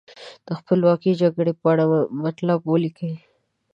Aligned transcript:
د 0.47 0.47
خپلواکۍ 0.59 1.11
جګړې 1.21 1.53
په 1.61 1.65
اړه 1.71 1.83
مطلب 2.23 2.59
ولیکئ. 2.65 3.13